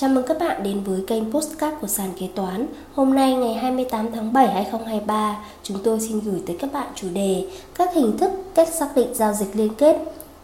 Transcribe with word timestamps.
Chào 0.00 0.10
mừng 0.10 0.24
các 0.26 0.38
bạn 0.38 0.62
đến 0.62 0.80
với 0.84 1.00
kênh 1.06 1.32
Postcard 1.32 1.76
của 1.80 1.86
sàn 1.86 2.10
kế 2.20 2.28
toán. 2.34 2.66
Hôm 2.94 3.14
nay 3.14 3.34
ngày 3.34 3.54
28 3.54 4.06
tháng 4.14 4.32
7 4.32 4.48
2023, 4.48 5.38
chúng 5.62 5.78
tôi 5.84 6.00
xin 6.00 6.20
gửi 6.20 6.42
tới 6.46 6.56
các 6.60 6.72
bạn 6.72 6.86
chủ 6.94 7.08
đề 7.12 7.44
các 7.74 7.94
hình 7.94 8.18
thức 8.18 8.30
cách 8.54 8.68
xác 8.68 8.88
định 8.96 9.14
giao 9.14 9.34
dịch 9.34 9.48
liên 9.54 9.74
kết 9.78 9.96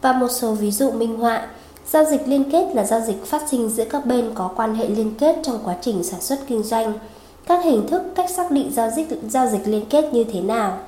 và 0.02 0.12
một 0.12 0.28
số 0.30 0.54
ví 0.54 0.70
dụ 0.70 0.90
minh 0.90 1.16
họa. 1.16 1.46
Giao 1.86 2.04
dịch 2.04 2.20
liên 2.26 2.50
kết 2.50 2.74
là 2.74 2.84
giao 2.84 3.00
dịch 3.00 3.24
phát 3.24 3.42
sinh 3.50 3.68
giữa 3.68 3.84
các 3.84 4.06
bên 4.06 4.30
có 4.34 4.50
quan 4.56 4.74
hệ 4.74 4.88
liên 4.88 5.14
kết 5.18 5.36
trong 5.44 5.58
quá 5.64 5.76
trình 5.80 6.04
sản 6.04 6.20
xuất 6.20 6.38
kinh 6.46 6.62
doanh. 6.62 6.92
Các 7.46 7.64
hình 7.64 7.86
thức 7.86 8.02
cách 8.14 8.30
xác 8.30 8.50
định 8.50 8.70
giao 8.72 8.90
dịch 8.90 9.08
giao 9.28 9.46
dịch 9.46 9.62
liên 9.66 9.84
kết 9.90 10.12
như 10.12 10.24
thế 10.24 10.40
nào? 10.40 10.78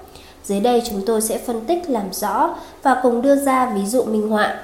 Dưới 0.44 0.60
đây 0.60 0.82
chúng 0.90 1.02
tôi 1.06 1.20
sẽ 1.20 1.38
phân 1.38 1.60
tích 1.66 1.90
làm 1.90 2.12
rõ 2.12 2.56
và 2.82 3.00
cùng 3.02 3.22
đưa 3.22 3.36
ra 3.36 3.72
ví 3.74 3.86
dụ 3.86 4.04
minh 4.04 4.28
họa. 4.28 4.60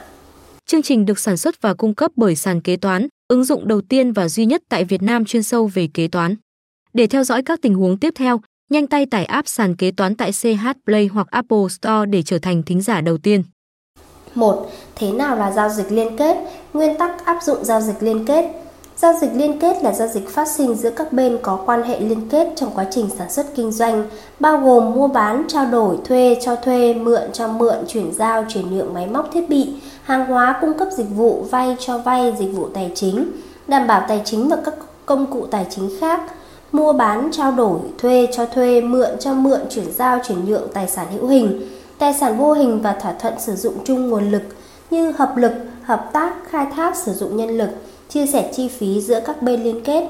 Chương 0.67 0.83
trình 0.83 1.07
được 1.07 1.19
sản 1.19 1.37
xuất 1.37 1.63
và 1.63 1.75
cung 1.75 1.95
cấp 1.95 2.13
bởi 2.17 2.37
sàn 2.37 2.61
kế 2.61 2.77
toán, 2.77 3.09
ứng 3.29 3.45
dụng 3.45 3.69
đầu 3.69 3.81
tiên 3.81 4.13
và 4.13 4.29
duy 4.29 4.47
nhất 4.47 4.63
tại 4.69 4.85
Việt 4.85 5.03
Nam 5.03 5.25
chuyên 5.25 5.43
sâu 5.43 5.67
về 5.75 5.89
kế 5.95 6.09
toán. 6.09 6.37
Để 6.93 7.07
theo 7.07 7.25
dõi 7.25 7.43
các 7.43 7.63
tình 7.63 7.75
huống 7.75 7.99
tiếp 7.99 8.15
theo, 8.17 8.41
nhanh 8.71 8.87
tay 8.87 9.07
tải 9.07 9.25
app 9.25 9.49
sàn 9.49 9.77
kế 9.77 9.91
toán 9.91 10.15
tại 10.15 10.31
CH 10.33 10.67
Play 10.85 11.07
hoặc 11.07 11.27
Apple 11.31 11.69
Store 11.71 12.07
để 12.11 12.23
trở 12.23 12.39
thành 12.39 12.63
thính 12.63 12.81
giả 12.81 13.01
đầu 13.01 13.19
tiên. 13.19 13.43
1. 14.35 14.71
Thế 14.95 15.13
nào 15.13 15.37
là 15.37 15.53
giao 15.53 15.69
dịch 15.69 15.93
liên 15.93 16.17
kết? 16.17 16.37
Nguyên 16.73 16.99
tắc 16.99 17.25
áp 17.25 17.39
dụng 17.43 17.65
giao 17.65 17.81
dịch 17.81 17.97
liên 18.01 18.25
kết. 18.27 18.62
Giao 19.03 19.13
dịch 19.21 19.31
liên 19.35 19.59
kết 19.59 19.83
là 19.83 19.93
giao 19.93 20.09
dịch 20.09 20.29
phát 20.29 20.49
sinh 20.49 20.75
giữa 20.75 20.91
các 20.91 21.13
bên 21.13 21.39
có 21.43 21.59
quan 21.67 21.83
hệ 21.83 22.01
liên 22.01 22.29
kết 22.29 22.49
trong 22.57 22.71
quá 22.75 22.87
trình 22.91 23.09
sản 23.19 23.31
xuất 23.31 23.47
kinh 23.55 23.73
doanh, 23.73 24.05
bao 24.41 24.59
gồm 24.59 24.93
mua 24.93 25.09
bán, 25.09 25.45
trao 25.49 25.67
đổi, 25.67 25.97
thuê, 26.05 26.37
cho 26.43 26.57
thuê, 26.57 26.95
mượn, 26.95 27.23
cho 27.33 27.49
mượn, 27.49 27.77
chuyển 27.89 28.15
giao, 28.15 28.45
chuyển 28.49 28.77
nhượng 28.77 28.95
máy 28.95 29.07
móc 29.07 29.29
thiết 29.33 29.49
bị, 29.49 29.75
hàng 30.03 30.27
hóa, 30.27 30.59
cung 30.61 30.79
cấp 30.79 30.89
dịch 30.97 31.07
vụ, 31.17 31.47
vay, 31.51 31.77
cho 31.81 31.99
vay, 31.99 32.35
dịch 32.39 32.53
vụ 32.53 32.69
tài 32.75 32.93
chính, 32.95 33.33
đảm 33.69 33.87
bảo 33.87 34.05
tài 34.09 34.23
chính 34.25 34.49
và 34.49 34.57
các 34.65 34.75
công 35.07 35.27
cụ 35.27 35.47
tài 35.51 35.67
chính 35.71 35.91
khác, 36.01 36.21
mua 36.73 36.93
bán, 36.93 37.29
trao 37.33 37.53
đổi, 37.53 37.79
thuê, 37.99 38.29
cho 38.33 38.47
thuê, 38.47 38.81
mượn, 38.81 39.11
cho 39.21 39.35
mượn, 39.35 39.61
chuyển 39.71 39.93
giao, 39.95 40.19
chuyển 40.25 40.45
nhượng 40.45 40.69
tài 40.75 40.89
sản 40.89 41.07
hữu 41.13 41.27
hình, 41.27 41.69
tài 41.99 42.15
sản 42.15 42.39
vô 42.39 42.53
hình 42.53 42.83
và 42.83 42.93
thỏa 42.93 43.13
thuận 43.13 43.35
sử 43.41 43.57
dụng 43.57 43.75
chung 43.85 44.11
nguồn 44.11 44.31
lực 44.31 44.43
như 44.91 45.11
hợp 45.11 45.37
lực, 45.37 45.53
hợp 45.85 46.11
tác, 46.13 46.35
khai 46.51 46.67
thác 46.77 46.97
sử 46.97 47.13
dụng 47.13 47.37
nhân 47.37 47.59
lực, 47.59 47.71
chia 48.09 48.27
sẻ 48.27 48.51
chi 48.55 48.69
phí 48.69 49.01
giữa 49.01 49.21
các 49.21 49.43
bên 49.43 49.63
liên 49.63 49.85
kết. 49.85 50.05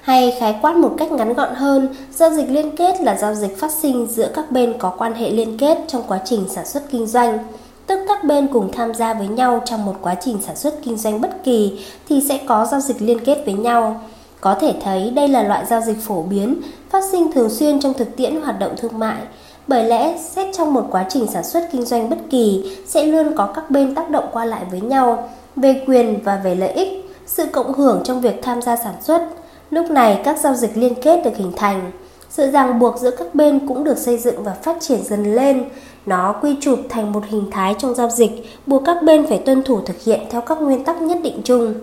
Hay 0.00 0.36
khái 0.40 0.58
quát 0.62 0.76
một 0.76 0.94
cách 0.98 1.12
ngắn 1.12 1.34
gọn 1.34 1.54
hơn, 1.54 1.88
giao 2.12 2.30
dịch 2.30 2.50
liên 2.50 2.76
kết 2.76 3.00
là 3.00 3.14
giao 3.14 3.34
dịch 3.34 3.58
phát 3.58 3.70
sinh 3.72 4.06
giữa 4.10 4.28
các 4.34 4.50
bên 4.50 4.74
có 4.78 4.90
quan 4.98 5.14
hệ 5.14 5.30
liên 5.30 5.58
kết 5.58 5.78
trong 5.88 6.02
quá 6.08 6.20
trình 6.24 6.44
sản 6.50 6.66
xuất 6.66 6.82
kinh 6.90 7.06
doanh. 7.06 7.38
Tức 7.86 8.00
các 8.08 8.24
bên 8.24 8.46
cùng 8.46 8.72
tham 8.72 8.94
gia 8.94 9.14
với 9.14 9.28
nhau 9.28 9.62
trong 9.64 9.84
một 9.84 9.94
quá 10.02 10.14
trình 10.14 10.38
sản 10.46 10.56
xuất 10.56 10.74
kinh 10.82 10.96
doanh 10.96 11.20
bất 11.20 11.44
kỳ 11.44 11.84
thì 12.08 12.22
sẽ 12.28 12.40
có 12.46 12.66
giao 12.70 12.80
dịch 12.80 13.02
liên 13.02 13.24
kết 13.24 13.42
với 13.44 13.54
nhau. 13.54 14.00
Có 14.40 14.54
thể 14.54 14.74
thấy 14.84 15.10
đây 15.10 15.28
là 15.28 15.42
loại 15.42 15.66
giao 15.66 15.80
dịch 15.80 15.96
phổ 16.00 16.22
biến, 16.22 16.60
phát 16.90 17.04
sinh 17.12 17.32
thường 17.32 17.50
xuyên 17.50 17.80
trong 17.80 17.94
thực 17.94 18.16
tiễn 18.16 18.40
hoạt 18.40 18.58
động 18.58 18.74
thương 18.76 18.98
mại. 18.98 19.18
Bởi 19.68 19.84
lẽ, 19.84 20.18
xét 20.18 20.46
trong 20.54 20.74
một 20.74 20.86
quá 20.90 21.06
trình 21.08 21.26
sản 21.26 21.44
xuất 21.44 21.68
kinh 21.72 21.84
doanh 21.84 22.10
bất 22.10 22.18
kỳ 22.30 22.76
sẽ 22.86 23.04
luôn 23.04 23.36
có 23.36 23.52
các 23.54 23.70
bên 23.70 23.94
tác 23.94 24.10
động 24.10 24.24
qua 24.32 24.44
lại 24.44 24.62
với 24.70 24.80
nhau, 24.80 25.28
về 25.56 25.84
quyền 25.86 26.18
và 26.24 26.40
về 26.44 26.54
lợi 26.54 26.70
ích, 26.70 26.88
sự 27.26 27.46
cộng 27.52 27.72
hưởng 27.72 28.00
trong 28.04 28.20
việc 28.20 28.42
tham 28.42 28.62
gia 28.62 28.76
sản 28.76 28.94
xuất. 29.02 29.22
Lúc 29.70 29.90
này 29.90 30.20
các 30.24 30.38
giao 30.38 30.54
dịch 30.54 30.76
liên 30.76 30.94
kết 30.94 31.24
được 31.24 31.36
hình 31.36 31.52
thành. 31.56 31.90
Sự 32.30 32.50
ràng 32.50 32.78
buộc 32.78 32.98
giữa 32.98 33.10
các 33.10 33.34
bên 33.34 33.68
cũng 33.68 33.84
được 33.84 33.98
xây 33.98 34.18
dựng 34.18 34.42
và 34.42 34.54
phát 34.62 34.76
triển 34.80 35.04
dần 35.04 35.34
lên. 35.34 35.64
Nó 36.06 36.34
quy 36.42 36.56
chụp 36.60 36.78
thành 36.88 37.12
một 37.12 37.22
hình 37.28 37.50
thái 37.50 37.74
trong 37.78 37.94
giao 37.94 38.10
dịch, 38.10 38.30
buộc 38.66 38.82
các 38.86 39.02
bên 39.02 39.26
phải 39.26 39.38
tuân 39.38 39.62
thủ 39.62 39.80
thực 39.80 40.02
hiện 40.02 40.20
theo 40.30 40.40
các 40.40 40.60
nguyên 40.60 40.84
tắc 40.84 41.02
nhất 41.02 41.18
định 41.22 41.40
chung. 41.44 41.74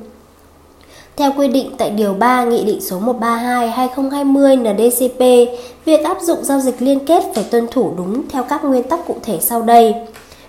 Theo 1.18 1.32
quy 1.38 1.48
định 1.48 1.72
tại 1.78 1.90
Điều 1.90 2.14
3 2.14 2.44
Nghị 2.44 2.66
định 2.66 2.82
số 2.82 3.00
132-2020 3.00 4.74
NDCP, 4.74 5.20
việc 5.86 6.04
áp 6.04 6.18
dụng 6.22 6.44
giao 6.44 6.60
dịch 6.60 6.76
liên 6.80 7.06
kết 7.06 7.24
phải 7.36 7.44
tuân 7.52 7.68
thủ 7.72 7.92
đúng 7.98 8.30
theo 8.30 8.44
các 8.44 8.64
nguyên 8.64 8.84
tắc 8.84 9.08
cụ 9.08 9.16
thể 9.24 9.38
sau 9.42 9.62
đây. 9.62 9.94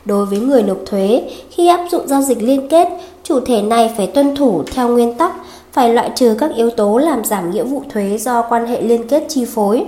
Đối 0.04 0.26
với 0.26 0.38
người 0.38 0.62
nộp 0.62 0.78
thuế, 0.86 1.22
khi 1.50 1.68
áp 1.68 1.80
dụng 1.90 2.08
giao 2.08 2.22
dịch 2.22 2.42
liên 2.42 2.68
kết, 2.68 2.88
chủ 3.22 3.40
thể 3.40 3.62
này 3.62 3.92
phải 3.96 4.06
tuân 4.06 4.36
thủ 4.36 4.62
theo 4.74 4.88
nguyên 4.88 5.14
tắc 5.14 5.32
phải 5.72 5.94
loại 5.94 6.10
trừ 6.14 6.36
các 6.38 6.50
yếu 6.54 6.70
tố 6.70 6.98
làm 6.98 7.24
giảm 7.24 7.50
nghĩa 7.50 7.64
vụ 7.64 7.82
thuế 7.88 8.18
do 8.18 8.42
quan 8.42 8.66
hệ 8.66 8.80
liên 8.82 9.08
kết 9.08 9.24
chi 9.28 9.44
phối. 9.44 9.84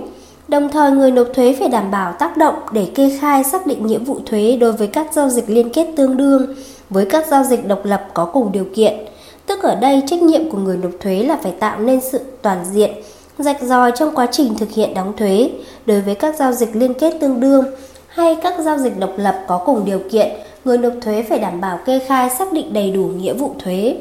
Đồng 0.47 0.69
thời 0.69 0.91
người 0.91 1.11
nộp 1.11 1.27
thuế 1.33 1.55
phải 1.59 1.67
đảm 1.67 1.91
bảo 1.91 2.13
tác 2.19 2.37
động 2.37 2.55
để 2.71 2.87
kê 2.95 3.17
khai 3.21 3.43
xác 3.43 3.67
định 3.67 3.87
nghĩa 3.87 3.97
vụ 3.97 4.19
thuế 4.25 4.57
đối 4.59 4.71
với 4.71 4.87
các 4.87 5.13
giao 5.13 5.29
dịch 5.29 5.49
liên 5.49 5.69
kết 5.69 5.87
tương 5.95 6.17
đương 6.17 6.55
với 6.89 7.05
các 7.05 7.27
giao 7.27 7.43
dịch 7.43 7.67
độc 7.67 7.85
lập 7.85 8.07
có 8.13 8.25
cùng 8.25 8.51
điều 8.51 8.65
kiện. 8.75 8.93
Tức 9.49 9.63
ở 9.63 9.75
đây 9.75 10.03
trách 10.07 10.21
nhiệm 10.21 10.49
của 10.49 10.57
người 10.57 10.77
nộp 10.77 10.91
thuế 10.99 11.23
là 11.23 11.37
phải 11.43 11.51
tạo 11.51 11.79
nên 11.79 12.01
sự 12.11 12.19
toàn 12.41 12.65
diện, 12.71 12.91
rạch 13.37 13.61
ròi 13.61 13.91
trong 13.95 14.15
quá 14.15 14.27
trình 14.31 14.55
thực 14.57 14.71
hiện 14.71 14.93
đóng 14.93 15.13
thuế 15.17 15.49
đối 15.85 16.01
với 16.01 16.15
các 16.15 16.35
giao 16.35 16.51
dịch 16.51 16.75
liên 16.75 16.93
kết 16.93 17.13
tương 17.19 17.39
đương 17.39 17.65
hay 18.07 18.37
các 18.43 18.59
giao 18.59 18.77
dịch 18.77 18.99
độc 18.99 19.09
lập 19.17 19.43
có 19.47 19.57
cùng 19.57 19.85
điều 19.85 19.99
kiện, 20.11 20.27
người 20.65 20.77
nộp 20.77 20.93
thuế 21.01 21.23
phải 21.29 21.39
đảm 21.39 21.61
bảo 21.61 21.79
kê 21.85 21.99
khai 21.99 22.29
xác 22.29 22.53
định 22.53 22.73
đầy 22.73 22.91
đủ 22.91 23.01
nghĩa 23.01 23.33
vụ 23.33 23.51
thuế. 23.59 23.97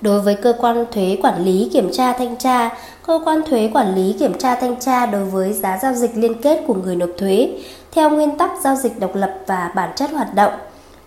Đối 0.00 0.20
với 0.20 0.34
cơ 0.34 0.52
quan 0.58 0.86
thuế 0.92 1.18
quản 1.22 1.44
lý 1.44 1.70
kiểm 1.72 1.92
tra 1.92 2.12
thanh 2.12 2.36
tra, 2.36 2.70
cơ 3.06 3.20
quan 3.24 3.42
thuế 3.48 3.70
quản 3.74 3.94
lý 3.94 4.16
kiểm 4.18 4.38
tra 4.38 4.54
thanh 4.54 4.80
tra 4.80 5.06
đối 5.06 5.24
với 5.24 5.52
giá 5.52 5.78
giao 5.82 5.94
dịch 5.94 6.10
liên 6.14 6.42
kết 6.42 6.62
của 6.66 6.74
người 6.74 6.96
nộp 6.96 7.10
thuế 7.18 7.48
theo 7.92 8.10
nguyên 8.10 8.38
tắc 8.38 8.50
giao 8.64 8.76
dịch 8.76 9.00
độc 9.00 9.14
lập 9.14 9.34
và 9.46 9.70
bản 9.74 9.90
chất 9.96 10.10
hoạt 10.10 10.34
động. 10.34 10.52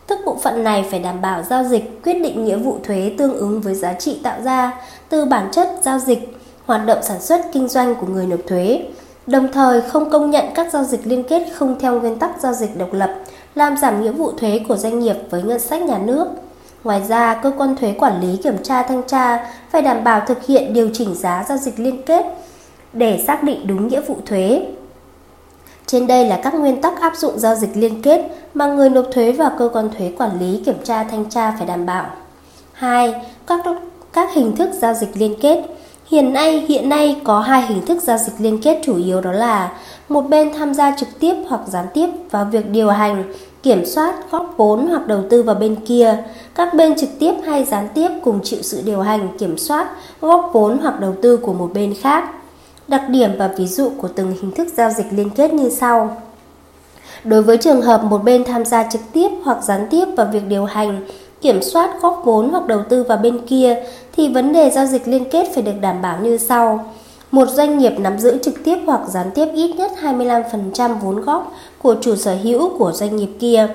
Tức 0.07 0.19
bộ 0.25 0.37
phận 0.43 0.63
này 0.63 0.85
phải 0.91 0.99
đảm 0.99 1.21
bảo 1.21 1.43
giao 1.43 1.63
dịch 1.63 2.03
quyết 2.03 2.13
định 2.13 2.45
nghĩa 2.45 2.57
vụ 2.57 2.77
thuế 2.83 3.11
tương 3.17 3.37
ứng 3.37 3.61
với 3.61 3.75
giá 3.75 3.93
trị 3.93 4.19
tạo 4.23 4.41
ra 4.41 4.81
từ 5.09 5.25
bản 5.25 5.49
chất 5.51 5.69
giao 5.81 5.99
dịch, 5.99 6.37
hoạt 6.65 6.85
động 6.85 6.99
sản 7.01 7.21
xuất 7.21 7.41
kinh 7.53 7.67
doanh 7.67 7.95
của 7.95 8.07
người 8.07 8.25
nộp 8.25 8.39
thuế 8.47 8.81
đồng 9.27 9.51
thời 9.51 9.81
không 9.81 10.09
công 10.09 10.31
nhận 10.31 10.45
các 10.55 10.73
giao 10.73 10.83
dịch 10.83 11.07
liên 11.07 11.23
kết 11.23 11.43
không 11.53 11.79
theo 11.79 11.99
nguyên 11.99 12.19
tắc 12.19 12.31
giao 12.39 12.53
dịch 12.53 12.77
độc 12.77 12.93
lập, 12.93 13.15
làm 13.55 13.77
giảm 13.77 14.01
nghĩa 14.01 14.11
vụ 14.11 14.31
thuế 14.31 14.59
của 14.67 14.77
doanh 14.77 14.99
nghiệp 14.99 15.15
với 15.29 15.43
ngân 15.43 15.59
sách 15.59 15.81
nhà 15.81 15.97
nước. 15.97 16.27
Ngoài 16.83 17.01
ra, 17.07 17.39
cơ 17.43 17.51
quan 17.57 17.75
thuế 17.75 17.93
quản 17.99 18.21
lý 18.21 18.37
kiểm 18.37 18.63
tra 18.63 18.83
thanh 18.83 19.03
tra 19.07 19.51
phải 19.71 19.81
đảm 19.81 20.03
bảo 20.03 20.21
thực 20.27 20.45
hiện 20.45 20.73
điều 20.73 20.89
chỉnh 20.93 21.15
giá 21.15 21.45
giao 21.49 21.57
dịch 21.57 21.79
liên 21.79 22.01
kết 22.05 22.25
để 22.93 23.23
xác 23.27 23.43
định 23.43 23.67
đúng 23.67 23.87
nghĩa 23.87 24.01
vụ 24.01 24.17
thuế. 24.25 24.65
Trên 25.85 26.07
đây 26.07 26.25
là 26.25 26.39
các 26.43 26.53
nguyên 26.53 26.81
tắc 26.81 27.01
áp 27.01 27.15
dụng 27.15 27.39
giao 27.39 27.55
dịch 27.55 27.71
liên 27.73 28.01
kết 28.01 28.21
mà 28.53 28.65
người 28.65 28.89
nộp 28.89 29.05
thuế 29.11 29.31
và 29.31 29.51
cơ 29.59 29.69
quan 29.73 29.89
thuế 29.97 30.11
quản 30.17 30.39
lý 30.39 30.61
kiểm 30.65 30.77
tra 30.83 31.03
thanh 31.03 31.29
tra 31.29 31.51
phải 31.57 31.67
đảm 31.67 31.85
bảo. 31.85 32.05
2. 32.73 33.13
Các 33.47 33.59
các 34.13 34.33
hình 34.33 34.55
thức 34.55 34.69
giao 34.73 34.93
dịch 34.93 35.09
liên 35.13 35.35
kết 35.41 35.63
Hiện 36.05 36.33
nay, 36.33 36.65
hiện 36.67 36.89
nay 36.89 37.21
có 37.23 37.39
hai 37.39 37.61
hình 37.61 37.85
thức 37.85 38.01
giao 38.01 38.17
dịch 38.17 38.33
liên 38.39 38.61
kết 38.61 38.79
chủ 38.83 38.97
yếu 38.97 39.21
đó 39.21 39.31
là 39.31 39.71
một 40.09 40.21
bên 40.21 40.53
tham 40.53 40.73
gia 40.73 40.95
trực 40.95 41.19
tiếp 41.19 41.35
hoặc 41.49 41.61
gián 41.67 41.85
tiếp 41.93 42.09
vào 42.31 42.45
việc 42.51 42.69
điều 42.69 42.89
hành, 42.89 43.33
kiểm 43.63 43.85
soát, 43.85 44.31
góp 44.31 44.53
vốn 44.57 44.87
hoặc 44.87 45.07
đầu 45.07 45.23
tư 45.29 45.43
vào 45.43 45.55
bên 45.55 45.75
kia. 45.75 46.23
Các 46.55 46.73
bên 46.73 46.95
trực 46.95 47.09
tiếp 47.19 47.33
hay 47.45 47.63
gián 47.63 47.87
tiếp 47.93 48.09
cùng 48.23 48.39
chịu 48.43 48.59
sự 48.61 48.81
điều 48.85 49.01
hành, 49.01 49.37
kiểm 49.37 49.57
soát, 49.57 49.87
góp 50.21 50.49
vốn 50.53 50.77
hoặc 50.77 50.99
đầu 50.99 51.13
tư 51.21 51.37
của 51.37 51.53
một 51.53 51.69
bên 51.73 51.93
khác. 52.01 52.29
Đặc 52.87 53.09
điểm 53.09 53.29
và 53.37 53.47
ví 53.57 53.67
dụ 53.67 53.89
của 53.97 54.07
từng 54.07 54.33
hình 54.41 54.51
thức 54.51 54.67
giao 54.75 54.89
dịch 54.89 55.05
liên 55.11 55.29
kết 55.29 55.53
như 55.53 55.69
sau. 55.69 56.17
Đối 57.23 57.41
với 57.41 57.57
trường 57.57 57.81
hợp 57.81 58.03
một 58.03 58.23
bên 58.23 58.43
tham 58.43 58.65
gia 58.65 58.83
trực 58.83 59.01
tiếp 59.13 59.29
hoặc 59.43 59.63
gián 59.63 59.87
tiếp 59.89 60.05
vào 60.17 60.27
việc 60.31 60.47
điều 60.47 60.65
hành, 60.65 61.05
kiểm 61.41 61.61
soát 61.61 62.01
góp 62.01 62.21
vốn 62.25 62.49
hoặc 62.49 62.67
đầu 62.67 62.81
tư 62.89 63.03
vào 63.03 63.17
bên 63.17 63.39
kia 63.47 63.83
thì 64.15 64.33
vấn 64.33 64.53
đề 64.53 64.69
giao 64.69 64.85
dịch 64.85 65.07
liên 65.07 65.29
kết 65.29 65.47
phải 65.53 65.63
được 65.63 65.75
đảm 65.81 66.01
bảo 66.01 66.19
như 66.21 66.37
sau. 66.37 66.85
Một 67.31 67.49
doanh 67.49 67.77
nghiệp 67.77 67.93
nắm 67.99 68.19
giữ 68.19 68.37
trực 68.43 68.63
tiếp 68.63 68.77
hoặc 68.85 69.01
gián 69.07 69.31
tiếp 69.35 69.47
ít 69.53 69.75
nhất 69.75 69.91
25% 70.01 70.95
vốn 70.95 71.21
góp 71.21 71.53
của 71.81 71.95
chủ 72.01 72.15
sở 72.15 72.35
hữu 72.43 72.77
của 72.77 72.91
doanh 72.91 73.15
nghiệp 73.15 73.29
kia. 73.39 73.67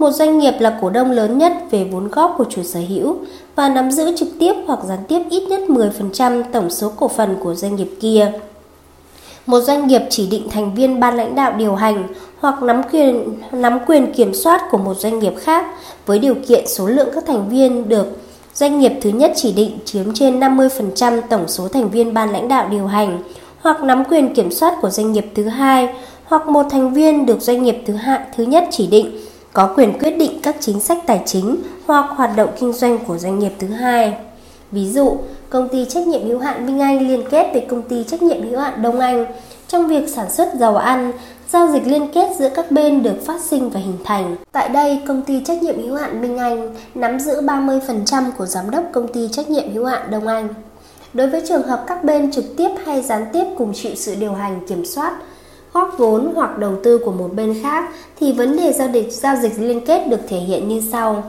Một 0.00 0.10
doanh 0.10 0.38
nghiệp 0.38 0.54
là 0.58 0.78
cổ 0.80 0.90
đông 0.90 1.10
lớn 1.10 1.38
nhất 1.38 1.52
về 1.70 1.84
vốn 1.84 2.08
góp 2.08 2.34
của 2.38 2.44
chủ 2.50 2.62
sở 2.62 2.80
hữu 2.88 3.16
và 3.56 3.68
nắm 3.68 3.90
giữ 3.90 4.16
trực 4.16 4.28
tiếp 4.38 4.54
hoặc 4.66 4.80
gián 4.88 4.98
tiếp 5.08 5.22
ít 5.30 5.42
nhất 5.48 5.60
10% 5.68 6.42
tổng 6.52 6.70
số 6.70 6.92
cổ 6.96 7.08
phần 7.08 7.36
của 7.42 7.54
doanh 7.54 7.76
nghiệp 7.76 7.88
kia. 8.00 8.32
Một 9.46 9.60
doanh 9.60 9.86
nghiệp 9.86 10.02
chỉ 10.10 10.26
định 10.26 10.48
thành 10.50 10.74
viên 10.74 11.00
ban 11.00 11.16
lãnh 11.16 11.34
đạo 11.34 11.52
điều 11.52 11.74
hành 11.74 12.08
hoặc 12.38 12.62
nắm 12.62 12.82
quyền 12.92 13.24
nắm 13.52 13.78
quyền 13.86 14.12
kiểm 14.12 14.34
soát 14.34 14.62
của 14.70 14.78
một 14.78 14.94
doanh 14.94 15.18
nghiệp 15.18 15.34
khác 15.38 15.66
với 16.06 16.18
điều 16.18 16.34
kiện 16.48 16.66
số 16.66 16.86
lượng 16.86 17.08
các 17.14 17.24
thành 17.26 17.48
viên 17.48 17.88
được 17.88 18.06
doanh 18.54 18.78
nghiệp 18.78 18.92
thứ 19.00 19.10
nhất 19.10 19.32
chỉ 19.36 19.52
định 19.52 19.78
chiếm 19.84 20.14
trên 20.14 20.40
50% 20.40 21.20
tổng 21.20 21.48
số 21.48 21.68
thành 21.68 21.90
viên 21.90 22.14
ban 22.14 22.32
lãnh 22.32 22.48
đạo 22.48 22.68
điều 22.70 22.86
hành 22.86 23.22
hoặc 23.60 23.82
nắm 23.82 24.04
quyền 24.04 24.34
kiểm 24.34 24.50
soát 24.50 24.74
của 24.82 24.90
doanh 24.90 25.12
nghiệp 25.12 25.26
thứ 25.34 25.44
hai 25.44 25.88
hoặc 26.24 26.48
một 26.48 26.66
thành 26.70 26.94
viên 26.94 27.26
được 27.26 27.40
doanh 27.40 27.62
nghiệp 27.62 27.82
thứ 27.86 27.94
hạng 27.94 28.22
thứ 28.36 28.44
nhất 28.44 28.64
chỉ 28.70 28.86
định 28.86 29.29
có 29.52 29.66
quyền 29.76 29.98
quyết 29.98 30.10
định 30.10 30.40
các 30.42 30.56
chính 30.60 30.80
sách 30.80 30.98
tài 31.06 31.22
chính 31.26 31.56
hoặc 31.86 32.10
hoạt 32.16 32.30
động 32.36 32.50
kinh 32.60 32.72
doanh 32.72 32.98
của 32.98 33.18
doanh 33.18 33.38
nghiệp 33.38 33.52
thứ 33.58 33.66
hai. 33.66 34.16
Ví 34.72 34.92
dụ, 34.92 35.16
công 35.50 35.68
ty 35.68 35.84
trách 35.84 36.06
nhiệm 36.06 36.28
hữu 36.28 36.38
hạn 36.38 36.66
Minh 36.66 36.80
Anh 36.80 37.08
liên 37.08 37.22
kết 37.30 37.50
với 37.52 37.66
công 37.70 37.82
ty 37.82 38.04
trách 38.04 38.22
nhiệm 38.22 38.42
hữu 38.42 38.58
hạn 38.58 38.82
Đông 38.82 39.00
Anh 39.00 39.26
Trong 39.68 39.88
việc 39.88 40.08
sản 40.08 40.30
xuất 40.30 40.54
dầu 40.54 40.76
ăn, 40.76 41.12
giao 41.52 41.68
dịch 41.72 41.86
liên 41.86 42.08
kết 42.14 42.28
giữa 42.38 42.48
các 42.48 42.70
bên 42.70 43.02
được 43.02 43.26
phát 43.26 43.40
sinh 43.40 43.70
và 43.70 43.80
hình 43.80 43.96
thành. 44.04 44.36
Tại 44.52 44.68
đây, 44.68 45.02
công 45.08 45.22
ty 45.22 45.44
trách 45.44 45.62
nhiệm 45.62 45.82
hữu 45.82 45.94
hạn 45.94 46.22
Minh 46.22 46.38
Anh 46.38 46.74
nắm 46.94 47.20
giữ 47.20 47.40
30% 47.40 48.30
của 48.38 48.46
giám 48.46 48.70
đốc 48.70 48.84
công 48.92 49.12
ty 49.12 49.28
trách 49.32 49.50
nhiệm 49.50 49.74
hữu 49.74 49.84
hạn 49.84 50.10
Đông 50.10 50.26
Anh. 50.26 50.48
Đối 51.12 51.26
với 51.26 51.42
trường 51.48 51.62
hợp 51.62 51.84
các 51.86 52.04
bên 52.04 52.32
trực 52.32 52.44
tiếp 52.56 52.68
hay 52.84 53.02
gián 53.02 53.26
tiếp 53.32 53.44
cùng 53.58 53.72
chịu 53.74 53.92
sự 53.96 54.14
điều 54.14 54.32
hành 54.32 54.66
kiểm 54.68 54.84
soát, 54.86 55.12
góp 55.72 55.94
vốn 55.98 56.32
hoặc 56.34 56.58
đầu 56.58 56.72
tư 56.82 56.98
của 56.98 57.12
một 57.12 57.28
bên 57.34 57.62
khác 57.62 57.90
thì 58.20 58.32
vấn 58.32 58.56
đề 58.56 58.72
giao 58.72 58.88
dịch 58.92 59.12
giao 59.12 59.36
dịch 59.36 59.52
liên 59.58 59.86
kết 59.86 60.08
được 60.08 60.20
thể 60.28 60.38
hiện 60.38 60.68
như 60.68 60.82
sau. 60.92 61.22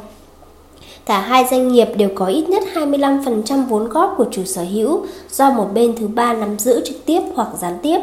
Cả 1.06 1.20
hai 1.20 1.46
doanh 1.52 1.68
nghiệp 1.68 1.88
đều 1.98 2.10
có 2.16 2.26
ít 2.26 2.50
nhất 2.50 2.64
25% 2.74 3.66
vốn 3.66 3.90
góp 3.90 4.14
của 4.18 4.26
chủ 4.32 4.44
sở 4.46 4.64
hữu 4.64 5.06
do 5.32 5.50
một 5.50 5.68
bên 5.74 5.96
thứ 5.96 6.08
ba 6.08 6.34
nắm 6.34 6.60
giữ 6.60 6.82
trực 6.86 7.06
tiếp 7.06 7.22
hoặc 7.36 7.48
gián 7.60 7.78
tiếp. 7.82 8.00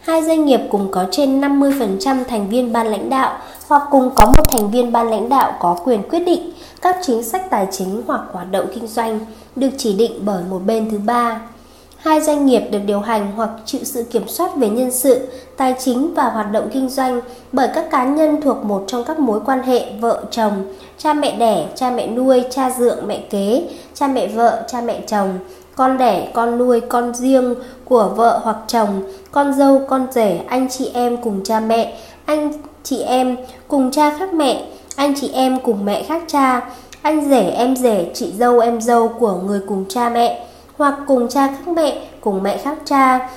Hai 0.00 0.22
doanh 0.22 0.44
nghiệp 0.44 0.60
cùng 0.70 0.88
có 0.90 1.04
trên 1.10 1.40
50% 1.40 2.24
thành 2.24 2.48
viên 2.48 2.72
ban 2.72 2.86
lãnh 2.86 3.10
đạo 3.10 3.38
hoặc 3.68 3.82
cùng 3.90 4.10
có 4.14 4.26
một 4.26 4.44
thành 4.48 4.70
viên 4.70 4.92
ban 4.92 5.10
lãnh 5.10 5.28
đạo 5.28 5.52
có 5.60 5.76
quyền 5.84 6.02
quyết 6.08 6.20
định 6.20 6.52
các 6.82 6.96
chính 7.02 7.22
sách 7.22 7.50
tài 7.50 7.66
chính 7.70 8.02
hoặc 8.06 8.20
hoạt 8.32 8.50
động 8.50 8.66
kinh 8.74 8.86
doanh 8.86 9.20
được 9.56 9.70
chỉ 9.78 9.92
định 9.92 10.12
bởi 10.24 10.42
một 10.50 10.58
bên 10.66 10.90
thứ 10.90 10.98
ba. 10.98 11.40
Hai 11.96 12.20
doanh 12.20 12.46
nghiệp 12.46 12.62
được 12.70 12.80
điều 12.86 13.00
hành 13.00 13.32
hoặc 13.36 13.50
chịu 13.64 13.80
sự 13.84 14.04
kiểm 14.10 14.28
soát 14.28 14.56
về 14.56 14.68
nhân 14.68 14.90
sự, 14.90 15.28
tài 15.62 15.74
chính 15.78 16.14
và 16.14 16.24
hoạt 16.24 16.52
động 16.52 16.68
kinh 16.72 16.88
doanh 16.88 17.20
bởi 17.52 17.68
các 17.74 17.90
cá 17.90 18.04
nhân 18.04 18.40
thuộc 18.40 18.64
một 18.64 18.84
trong 18.86 19.04
các 19.04 19.18
mối 19.18 19.40
quan 19.46 19.62
hệ 19.62 19.86
vợ 20.00 20.24
chồng, 20.30 20.52
cha 20.98 21.12
mẹ 21.12 21.36
đẻ, 21.36 21.66
cha 21.74 21.90
mẹ 21.90 22.06
nuôi, 22.06 22.42
cha 22.50 22.70
dượng, 22.70 23.06
mẹ 23.06 23.18
kế, 23.30 23.68
cha 23.94 24.06
mẹ 24.06 24.26
vợ, 24.26 24.62
cha 24.68 24.80
mẹ 24.80 25.00
chồng, 25.06 25.38
con 25.74 25.98
đẻ, 25.98 26.30
con 26.34 26.58
nuôi, 26.58 26.80
con 26.80 27.14
riêng 27.14 27.54
của 27.84 28.12
vợ 28.16 28.40
hoặc 28.42 28.56
chồng, 28.66 29.02
con 29.32 29.54
dâu, 29.54 29.80
con 29.88 30.06
rể, 30.12 30.40
anh 30.48 30.68
chị 30.68 30.90
em 30.94 31.16
cùng 31.16 31.40
cha 31.44 31.60
mẹ, 31.60 31.98
anh 32.24 32.52
chị 32.82 33.02
em 33.02 33.36
cùng 33.68 33.90
cha 33.90 34.18
khác 34.18 34.34
mẹ, 34.34 34.64
anh 34.96 35.14
chị 35.20 35.30
em 35.32 35.60
cùng 35.60 35.84
mẹ 35.84 36.02
khác 36.02 36.22
cha, 36.26 36.60
anh 37.02 37.28
rể, 37.30 37.50
em 37.50 37.76
rể, 37.76 38.10
chị 38.14 38.32
dâu, 38.38 38.58
em 38.58 38.80
dâu 38.80 39.08
của 39.08 39.32
người 39.32 39.60
cùng 39.68 39.84
cha 39.88 40.08
mẹ 40.08 40.46
hoặc 40.78 40.94
cùng 41.06 41.28
cha 41.28 41.46
khác 41.46 41.68
mẹ, 41.68 42.02
cùng 42.20 42.42
mẹ 42.42 42.56
khác 42.56 42.78
cha. 42.84 43.30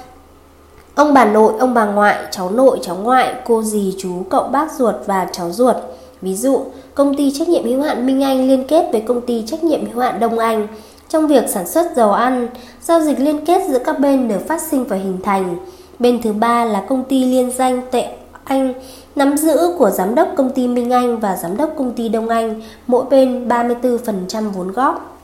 Ông 0.95 1.13
bà 1.13 1.25
nội, 1.25 1.53
ông 1.59 1.73
bà 1.73 1.85
ngoại, 1.85 2.15
cháu 2.31 2.51
nội, 2.51 2.79
cháu 2.81 2.95
ngoại, 2.95 3.33
cô 3.45 3.63
dì, 3.63 3.95
chú, 3.97 4.23
cậu 4.29 4.43
bác 4.43 4.71
ruột 4.71 4.95
và 5.05 5.27
cháu 5.31 5.51
ruột. 5.51 5.75
Ví 6.21 6.35
dụ, 6.35 6.65
công 6.95 7.15
ty 7.15 7.31
trách 7.31 7.49
nhiệm 7.49 7.63
hữu 7.63 7.81
hạn 7.81 8.05
Minh 8.05 8.23
Anh 8.23 8.47
liên 8.47 8.67
kết 8.67 8.89
với 8.91 9.01
công 9.01 9.21
ty 9.21 9.43
trách 9.47 9.63
nhiệm 9.63 9.85
hữu 9.91 10.01
hạn 10.01 10.19
Đông 10.19 10.39
Anh 10.39 10.67
trong 11.09 11.27
việc 11.27 11.49
sản 11.49 11.67
xuất 11.67 11.95
dầu 11.95 12.11
ăn, 12.11 12.47
giao 12.81 13.01
dịch 13.01 13.19
liên 13.19 13.45
kết 13.45 13.61
giữa 13.69 13.79
các 13.79 13.99
bên 13.99 14.27
được 14.27 14.47
phát 14.47 14.61
sinh 14.61 14.83
và 14.83 14.97
hình 14.97 15.17
thành. 15.23 15.57
Bên 15.99 16.21
thứ 16.21 16.33
ba 16.33 16.65
là 16.65 16.85
công 16.89 17.03
ty 17.03 17.25
liên 17.25 17.51
danh 17.51 17.81
Tệ 17.91 18.07
Anh 18.43 18.73
nắm 19.15 19.37
giữ 19.37 19.75
của 19.77 19.89
giám 19.89 20.15
đốc 20.15 20.27
công 20.37 20.49
ty 20.49 20.67
Minh 20.67 20.93
Anh 20.93 21.19
và 21.19 21.35
giám 21.35 21.57
đốc 21.57 21.69
công 21.77 21.91
ty 21.93 22.09
Đông 22.09 22.29
Anh, 22.29 22.61
mỗi 22.87 23.05
bên 23.09 23.47
34% 23.47 24.49
vốn 24.49 24.71
góp. 24.71 25.19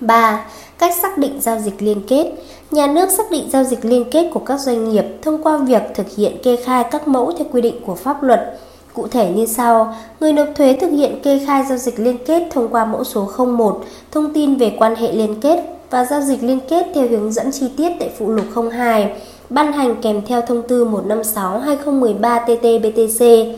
3. 0.00 0.44
Cách 0.78 0.94
xác 1.02 1.18
định 1.18 1.40
giao 1.40 1.58
dịch 1.58 1.82
liên 1.82 2.02
kết 2.08 2.32
Nhà 2.72 2.86
nước 2.86 3.10
xác 3.10 3.30
định 3.30 3.50
giao 3.50 3.64
dịch 3.64 3.84
liên 3.84 4.04
kết 4.10 4.30
của 4.34 4.40
các 4.40 4.60
doanh 4.60 4.90
nghiệp 4.90 5.04
thông 5.22 5.42
qua 5.42 5.56
việc 5.56 5.82
thực 5.94 6.06
hiện 6.16 6.36
kê 6.42 6.56
khai 6.56 6.84
các 6.90 7.08
mẫu 7.08 7.32
theo 7.32 7.46
quy 7.52 7.60
định 7.60 7.80
của 7.86 7.94
pháp 7.94 8.22
luật. 8.22 8.58
Cụ 8.94 9.06
thể 9.06 9.30
như 9.30 9.46
sau, 9.46 9.94
người 10.20 10.32
nộp 10.32 10.48
thuế 10.54 10.78
thực 10.80 10.90
hiện 10.90 11.20
kê 11.22 11.40
khai 11.46 11.64
giao 11.68 11.78
dịch 11.78 12.00
liên 12.00 12.18
kết 12.26 12.42
thông 12.50 12.68
qua 12.68 12.84
mẫu 12.84 13.04
số 13.04 13.28
01, 13.46 13.84
thông 14.10 14.34
tin 14.34 14.56
về 14.56 14.76
quan 14.78 14.94
hệ 14.94 15.12
liên 15.12 15.40
kết 15.40 15.64
và 15.90 16.04
giao 16.04 16.20
dịch 16.20 16.42
liên 16.42 16.58
kết 16.68 16.86
theo 16.94 17.08
hướng 17.08 17.32
dẫn 17.32 17.52
chi 17.52 17.66
tiết 17.76 17.92
tại 17.98 18.10
phụ 18.18 18.30
lục 18.30 18.46
02, 18.72 19.12
ban 19.50 19.72
hành 19.72 19.94
kèm 20.02 20.22
theo 20.26 20.40
thông 20.40 20.62
tư 20.62 20.84
156-2013-TT-BTC. 20.84 23.52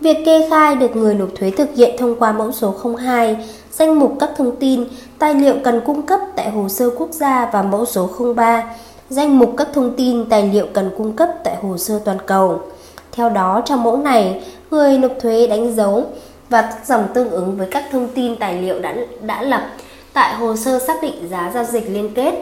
Việc 0.00 0.16
kê 0.24 0.46
khai 0.50 0.74
được 0.74 0.96
người 0.96 1.14
nộp 1.14 1.28
thuế 1.34 1.50
thực 1.50 1.68
hiện 1.76 1.96
thông 1.98 2.16
qua 2.18 2.32
mẫu 2.32 2.52
số 2.52 2.74
02, 2.98 3.36
danh 3.80 3.98
mục 3.98 4.16
các 4.20 4.30
thông 4.36 4.56
tin, 4.56 4.84
tài 5.18 5.34
liệu 5.34 5.54
cần 5.64 5.80
cung 5.86 6.02
cấp 6.02 6.20
tại 6.36 6.50
hồ 6.50 6.68
sơ 6.68 6.90
quốc 6.90 7.08
gia 7.12 7.50
và 7.52 7.62
mẫu 7.62 7.86
số 7.86 8.10
03, 8.36 8.64
danh 9.10 9.38
mục 9.38 9.54
các 9.56 9.68
thông 9.74 9.96
tin, 9.96 10.28
tài 10.28 10.42
liệu 10.42 10.66
cần 10.72 10.90
cung 10.98 11.12
cấp 11.12 11.28
tại 11.44 11.56
hồ 11.62 11.78
sơ 11.78 12.00
toàn 12.04 12.18
cầu. 12.26 12.60
Theo 13.12 13.30
đó, 13.30 13.62
trong 13.64 13.82
mẫu 13.82 13.96
này, 13.96 14.44
người 14.70 14.98
nộp 14.98 15.12
thuế 15.20 15.46
đánh 15.46 15.74
dấu 15.74 16.04
và 16.48 16.62
các 16.62 16.86
dòng 16.86 17.08
tương 17.14 17.30
ứng 17.30 17.56
với 17.56 17.68
các 17.70 17.84
thông 17.92 18.08
tin 18.08 18.36
tài 18.36 18.62
liệu 18.62 18.78
đã, 18.78 18.94
đã 19.22 19.42
lập 19.42 19.62
tại 20.12 20.34
hồ 20.34 20.56
sơ 20.56 20.78
xác 20.78 21.02
định 21.02 21.28
giá 21.30 21.50
giao 21.54 21.64
dịch 21.64 21.90
liên 21.90 22.14
kết. 22.14 22.34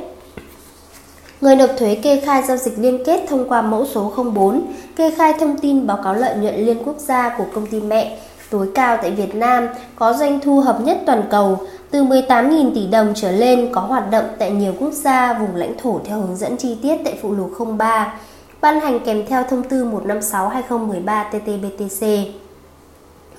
Người 1.40 1.56
nộp 1.56 1.70
thuế 1.78 1.94
kê 1.94 2.20
khai 2.20 2.42
giao 2.42 2.56
dịch 2.56 2.78
liên 2.78 3.04
kết 3.04 3.26
thông 3.28 3.48
qua 3.48 3.62
mẫu 3.62 3.86
số 3.86 4.12
04, 4.34 4.62
kê 4.96 5.10
khai 5.10 5.32
thông 5.40 5.58
tin 5.58 5.86
báo 5.86 5.98
cáo 6.04 6.14
lợi 6.14 6.36
nhuận 6.36 6.54
liên 6.54 6.82
quốc 6.84 6.96
gia 6.98 7.34
của 7.38 7.44
công 7.54 7.66
ty 7.66 7.80
mẹ 7.80 8.18
tối 8.50 8.68
cao 8.74 8.98
tại 9.02 9.10
Việt 9.10 9.34
Nam 9.34 9.68
có 9.96 10.12
doanh 10.12 10.40
thu 10.40 10.60
hợp 10.60 10.80
nhất 10.80 10.98
toàn 11.06 11.22
cầu 11.30 11.58
từ 11.90 12.04
18.000 12.04 12.74
tỷ 12.74 12.86
đồng 12.86 13.12
trở 13.14 13.32
lên 13.32 13.68
có 13.72 13.80
hoạt 13.80 14.10
động 14.10 14.24
tại 14.38 14.50
nhiều 14.50 14.74
quốc 14.80 14.92
gia 14.92 15.32
vùng 15.32 15.54
lãnh 15.54 15.78
thổ 15.78 16.00
theo 16.04 16.20
hướng 16.20 16.36
dẫn 16.36 16.56
chi 16.56 16.76
tiết 16.82 16.96
tại 17.04 17.18
phụ 17.22 17.32
lục 17.32 17.52
03 17.78 18.14
ban 18.60 18.80
hành 18.80 19.00
kèm 19.00 19.26
theo 19.26 19.44
thông 19.50 19.62
tư 19.62 19.84
156-2013-TT-BTC. 19.84 22.24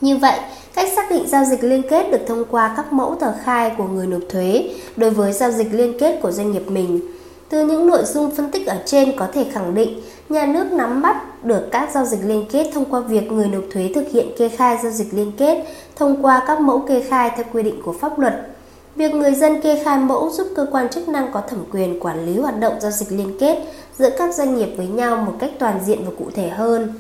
Như 0.02 0.18
vậy, 0.18 0.40
cách 0.76 0.90
xác 0.96 1.10
định 1.10 1.28
giao 1.28 1.46
dịch 1.46 1.64
liên 1.64 1.82
kết 1.90 2.12
được 2.12 2.22
thông 2.28 2.46
qua 2.46 2.74
các 2.78 2.94
mẫu 2.94 3.16
tờ 3.20 3.34
khai 3.44 3.72
của 3.78 3.84
người 3.84 4.08
nộp 4.08 4.22
thuế 4.30 4.70
đối 4.96 5.10
với 5.10 5.34
giao 5.34 5.52
dịch 5.52 5.74
liên 5.74 6.00
kết 6.00 6.20
của 6.22 6.32
doanh 6.32 6.52
nghiệp 6.52 6.72
mình. 6.72 7.02
Từ 7.50 7.66
những 7.66 7.88
nội 7.88 8.04
dung 8.06 8.32
phân 8.32 8.52
tích 8.52 8.68
ở 8.68 8.78
trên 8.86 9.18
có 9.18 9.28
thể 9.34 9.46
khẳng 9.54 9.74
định 9.74 10.02
nhà 10.30 10.46
nước 10.46 10.72
nắm 10.72 11.02
bắt 11.02 11.18
được 11.44 11.72
các 11.72 11.90
giao 11.94 12.06
dịch 12.06 12.20
liên 12.24 12.46
kết 12.52 12.70
thông 12.74 12.86
qua 12.86 13.00
việc 13.00 13.32
người 13.32 13.48
nộp 13.48 13.64
thuế 13.72 13.92
thực 13.96 14.10
hiện 14.12 14.28
kê 14.38 14.50
khai 14.50 14.78
giao 14.84 14.92
dịch 14.92 15.14
liên 15.14 15.32
kết 15.38 15.66
thông 15.96 16.26
qua 16.26 16.44
các 16.48 16.60
mẫu 16.60 16.80
kê 16.80 17.02
khai 17.02 17.32
theo 17.36 17.46
quy 17.54 17.64
định 17.64 17.82
của 17.86 17.94
pháp 17.94 18.20
luật. 18.20 18.48
Việc 18.96 19.14
người 19.14 19.34
dân 19.34 19.62
kê 19.62 19.84
khai 19.84 19.98
mẫu 19.98 20.30
giúp 20.30 20.48
cơ 20.56 20.66
quan 20.72 20.90
chức 20.90 21.10
năng 21.10 21.32
có 21.32 21.42
thẩm 21.42 21.60
quyền 21.72 22.00
quản 22.00 22.26
lý 22.26 22.40
hoạt 22.40 22.60
động 22.60 22.74
giao 22.80 22.92
dịch 22.92 23.12
liên 23.12 23.38
kết 23.40 23.58
giữa 23.98 24.10
các 24.18 24.36
doanh 24.36 24.56
nghiệp 24.56 24.70
với 24.78 24.88
nhau 24.88 25.18
một 25.18 25.34
cách 25.40 25.52
toàn 25.60 25.80
diện 25.86 26.00
và 26.06 26.12
cụ 26.20 26.26
thể 26.34 26.50
hơn. 26.50 26.94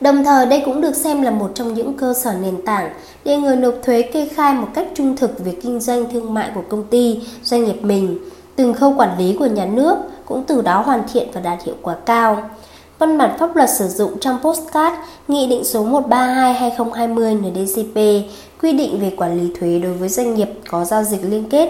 Đồng 0.00 0.24
thời 0.24 0.46
đây 0.46 0.62
cũng 0.64 0.80
được 0.80 0.96
xem 0.96 1.22
là 1.22 1.30
một 1.30 1.50
trong 1.54 1.74
những 1.74 1.94
cơ 1.94 2.14
sở 2.14 2.34
nền 2.42 2.62
tảng 2.62 2.90
để 3.24 3.36
người 3.36 3.56
nộp 3.56 3.74
thuế 3.82 4.02
kê 4.02 4.28
khai 4.28 4.54
một 4.54 4.68
cách 4.74 4.88
trung 4.94 5.16
thực 5.16 5.44
về 5.44 5.54
kinh 5.62 5.80
doanh 5.80 6.10
thương 6.12 6.34
mại 6.34 6.50
của 6.54 6.62
công 6.68 6.84
ty, 6.84 7.20
doanh 7.42 7.64
nghiệp 7.64 7.82
mình. 7.82 8.18
Từng 8.56 8.74
khâu 8.74 8.94
quản 8.96 9.18
lý 9.18 9.36
của 9.38 9.46
nhà 9.46 9.66
nước 9.66 9.96
cũng 10.26 10.44
từ 10.46 10.62
đó 10.62 10.82
hoàn 10.86 11.02
thiện 11.12 11.28
và 11.32 11.40
đạt 11.40 11.58
hiệu 11.64 11.74
quả 11.82 11.96
cao. 12.06 12.50
Văn 12.98 13.18
bản 13.18 13.38
pháp 13.38 13.56
luật 13.56 13.70
sử 13.78 13.88
dụng 13.88 14.18
trong 14.20 14.38
postcard 14.42 14.96
Nghị 15.28 15.46
định 15.46 15.64
số 15.64 15.84
132-2020 15.84 17.38
NDCP 17.40 17.96
quy 18.62 18.72
định 18.72 19.00
về 19.00 19.12
quản 19.16 19.40
lý 19.40 19.54
thuế 19.60 19.78
đối 19.78 19.92
với 19.92 20.08
doanh 20.08 20.34
nghiệp 20.34 20.48
có 20.70 20.84
giao 20.84 21.04
dịch 21.04 21.20
liên 21.22 21.44
kết, 21.50 21.68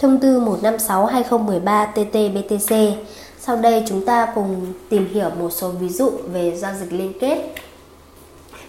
thông 0.00 0.18
tư 0.18 0.40
156-2013 0.40 1.86
TT-BTC. 1.94 2.92
Sau 3.40 3.56
đây 3.56 3.84
chúng 3.88 4.04
ta 4.04 4.28
cùng 4.34 4.66
tìm 4.88 5.08
hiểu 5.14 5.30
một 5.40 5.50
số 5.52 5.68
ví 5.68 5.88
dụ 5.88 6.10
về 6.32 6.56
giao 6.56 6.72
dịch 6.80 6.92
liên 6.92 7.12
kết. 7.20 7.54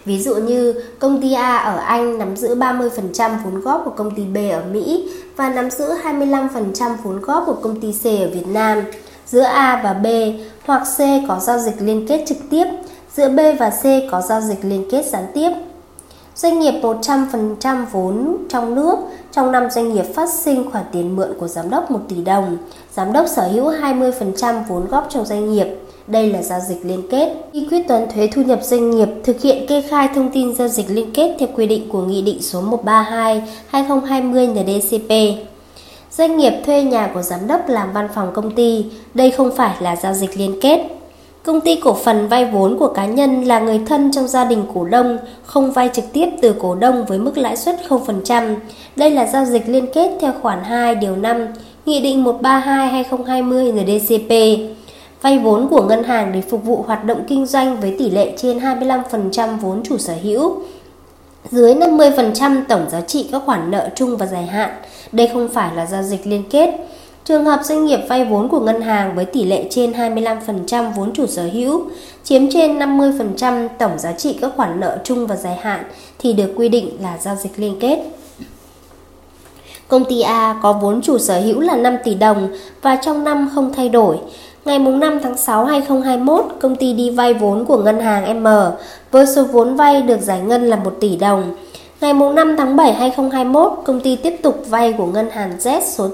Ví 0.04 0.22
dụ 0.22 0.34
như 0.34 0.74
công 0.98 1.22
ty 1.22 1.32
A 1.32 1.56
ở 1.56 1.76
Anh 1.76 2.18
nắm 2.18 2.36
giữ 2.36 2.54
30% 2.54 3.30
vốn 3.44 3.60
góp 3.60 3.82
của 3.84 3.90
công 3.90 4.14
ty 4.14 4.22
B 4.24 4.36
ở 4.52 4.62
Mỹ 4.72 5.10
và 5.36 5.50
nắm 5.50 5.70
giữ 5.70 5.84
25% 6.04 6.96
vốn 7.02 7.20
góp 7.20 7.42
của 7.46 7.56
công 7.62 7.80
ty 7.80 7.92
C 7.92 8.04
ở 8.04 8.28
Việt 8.34 8.46
Nam. 8.46 8.84
Giữa 9.26 9.42
A 9.42 9.80
và 9.84 9.92
B 9.92 10.06
hoặc 10.68 10.82
C 10.96 10.98
có 11.28 11.38
giao 11.40 11.58
dịch 11.58 11.74
liên 11.78 12.06
kết 12.08 12.24
trực 12.26 12.38
tiếp, 12.50 12.64
giữa 13.16 13.28
B 13.28 13.40
và 13.58 13.70
C 13.70 13.82
có 14.10 14.20
giao 14.20 14.40
dịch 14.40 14.58
liên 14.62 14.84
kết 14.90 15.06
gián 15.06 15.26
tiếp. 15.34 15.50
Doanh 16.34 16.60
nghiệp 16.60 16.80
100% 16.82 17.84
vốn 17.92 18.36
trong 18.48 18.74
nước, 18.74 18.98
trong 19.32 19.52
năm 19.52 19.70
doanh 19.70 19.94
nghiệp 19.94 20.02
phát 20.14 20.28
sinh 20.28 20.70
khoản 20.70 20.84
tiền 20.92 21.16
mượn 21.16 21.28
của 21.40 21.48
giám 21.48 21.70
đốc 21.70 21.90
1 21.90 21.98
tỷ 22.08 22.16
đồng. 22.16 22.56
Giám 22.96 23.12
đốc 23.12 23.26
sở 23.28 23.48
hữu 23.48 23.70
20% 23.70 24.62
vốn 24.68 24.86
góp 24.86 25.06
trong 25.10 25.24
doanh 25.24 25.52
nghiệp. 25.52 25.66
Đây 26.06 26.32
là 26.32 26.42
giao 26.42 26.60
dịch 26.68 26.84
liên 26.84 27.02
kết. 27.10 27.34
Khi 27.52 27.66
quyết 27.70 27.88
toán 27.88 28.06
thuế 28.14 28.28
thu 28.34 28.42
nhập 28.42 28.58
doanh 28.62 28.90
nghiệp 28.90 29.08
thực 29.24 29.40
hiện 29.40 29.66
kê 29.66 29.82
khai 29.82 30.08
thông 30.14 30.30
tin 30.32 30.54
giao 30.54 30.68
dịch 30.68 30.90
liên 30.90 31.10
kết 31.14 31.36
theo 31.38 31.48
quy 31.56 31.66
định 31.66 31.88
của 31.92 32.02
Nghị 32.02 32.22
định 32.22 32.42
số 32.42 32.62
132-2020 33.72 34.52
NDCP. 34.52 35.10
Doanh 36.10 36.36
nghiệp 36.36 36.52
thuê 36.66 36.82
nhà 36.82 37.10
của 37.14 37.22
giám 37.22 37.46
đốc 37.46 37.68
làm 37.68 37.92
văn 37.92 38.08
phòng 38.14 38.30
công 38.34 38.50
ty, 38.50 38.84
đây 39.14 39.30
không 39.30 39.56
phải 39.56 39.76
là 39.80 39.96
giao 39.96 40.14
dịch 40.14 40.36
liên 40.36 40.60
kết. 40.60 40.80
Công 41.42 41.60
ty 41.60 41.76
cổ 41.76 41.94
phần 41.94 42.28
vay 42.28 42.44
vốn 42.44 42.78
của 42.78 42.88
cá 42.88 43.06
nhân 43.06 43.44
là 43.44 43.60
người 43.60 43.80
thân 43.86 44.10
trong 44.12 44.28
gia 44.28 44.44
đình 44.44 44.62
cổ 44.74 44.84
đông, 44.84 45.18
không 45.44 45.72
vay 45.72 45.90
trực 45.92 46.04
tiếp 46.12 46.28
từ 46.42 46.54
cổ 46.60 46.74
đông 46.74 47.04
với 47.04 47.18
mức 47.18 47.38
lãi 47.38 47.56
suất 47.56 47.76
0%. 47.88 48.54
Đây 48.96 49.10
là 49.10 49.26
giao 49.26 49.44
dịch 49.44 49.68
liên 49.68 49.86
kết 49.94 50.10
theo 50.20 50.32
khoản 50.42 50.64
2 50.64 50.94
điều 50.94 51.16
5, 51.16 51.46
Nghị 51.86 52.00
định 52.00 52.24
132/2020 52.24 53.72
NDCP. 53.72 54.32
Vay 55.22 55.38
vốn 55.38 55.68
của 55.68 55.82
ngân 55.82 56.04
hàng 56.04 56.32
để 56.32 56.40
phục 56.40 56.64
vụ 56.64 56.84
hoạt 56.86 57.04
động 57.04 57.24
kinh 57.28 57.46
doanh 57.46 57.80
với 57.80 57.96
tỷ 57.98 58.10
lệ 58.10 58.32
trên 58.36 58.58
25% 58.58 59.58
vốn 59.58 59.82
chủ 59.84 59.98
sở 59.98 60.14
hữu, 60.22 60.62
dưới 61.50 61.74
50% 61.74 62.62
tổng 62.68 62.90
giá 62.90 63.00
trị 63.00 63.28
các 63.32 63.42
khoản 63.46 63.70
nợ 63.70 63.88
chung 63.94 64.16
và 64.16 64.26
dài 64.26 64.46
hạn. 64.46 64.70
Đây 65.12 65.30
không 65.32 65.48
phải 65.48 65.74
là 65.74 65.86
giao 65.86 66.02
dịch 66.02 66.26
liên 66.26 66.42
kết. 66.50 66.70
Trường 67.24 67.44
hợp 67.44 67.60
doanh 67.64 67.84
nghiệp 67.84 68.00
vay 68.08 68.24
vốn 68.24 68.48
của 68.48 68.60
ngân 68.60 68.80
hàng 68.80 69.14
với 69.14 69.24
tỷ 69.24 69.44
lệ 69.44 69.64
trên 69.70 69.92
25% 69.92 70.92
vốn 70.92 71.12
chủ 71.12 71.26
sở 71.26 71.48
hữu, 71.52 71.82
chiếm 72.24 72.50
trên 72.50 72.78
50% 72.78 73.68
tổng 73.78 73.98
giá 73.98 74.12
trị 74.12 74.38
các 74.40 74.52
khoản 74.56 74.80
nợ 74.80 74.98
chung 75.04 75.26
và 75.26 75.36
dài 75.36 75.56
hạn 75.60 75.84
thì 76.18 76.32
được 76.32 76.52
quy 76.56 76.68
định 76.68 76.90
là 77.00 77.18
giao 77.20 77.34
dịch 77.34 77.52
liên 77.56 77.76
kết. 77.80 77.98
Công 79.88 80.04
ty 80.04 80.20
A 80.20 80.58
có 80.62 80.72
vốn 80.72 81.02
chủ 81.02 81.18
sở 81.18 81.40
hữu 81.40 81.60
là 81.60 81.76
5 81.76 81.96
tỷ 82.04 82.14
đồng 82.14 82.48
và 82.82 82.96
trong 82.96 83.24
năm 83.24 83.50
không 83.54 83.72
thay 83.72 83.88
đổi. 83.88 84.18
Ngày 84.64 84.78
5 84.78 85.18
tháng 85.22 85.36
6 85.36 85.64
2021, 85.64 86.44
công 86.60 86.76
ty 86.76 86.92
đi 86.92 87.10
vay 87.10 87.34
vốn 87.34 87.64
của 87.64 87.76
ngân 87.76 88.00
hàng 88.00 88.42
M 88.42 88.46
với 89.10 89.26
số 89.26 89.44
vốn 89.44 89.76
vay 89.76 90.02
được 90.02 90.20
giải 90.20 90.40
ngân 90.40 90.62
là 90.64 90.76
1 90.76 90.92
tỷ 91.00 91.16
đồng. 91.16 91.54
Ngày 92.00 92.12
5 92.12 92.56
tháng 92.58 92.76
7 92.76 92.92
2021, 92.92 93.72
công 93.84 94.00
ty 94.00 94.16
tiếp 94.16 94.36
tục 94.42 94.62
vay 94.68 94.92
của 94.92 95.06
ngân 95.06 95.30
hàng 95.30 95.52
Z 95.58 95.80
số 95.80 96.08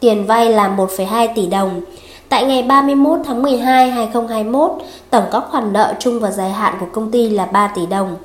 tiền 0.00 0.26
vay 0.26 0.52
là 0.52 0.76
1,2 0.76 1.28
tỷ 1.34 1.46
đồng. 1.46 1.80
Tại 2.28 2.44
ngày 2.44 2.62
31 2.62 3.18
tháng 3.24 3.42
12 3.42 3.90
2021, 3.90 4.72
tổng 5.10 5.24
các 5.32 5.44
khoản 5.50 5.72
nợ 5.72 5.94
chung 5.98 6.20
và 6.20 6.30
dài 6.30 6.50
hạn 6.50 6.74
của 6.80 6.86
công 6.92 7.10
ty 7.10 7.28
là 7.30 7.44
3 7.44 7.72
tỷ 7.76 7.86
đồng. 7.86 8.16